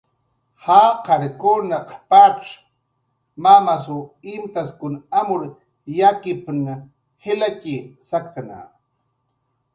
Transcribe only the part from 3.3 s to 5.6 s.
mamasw imtaskun amur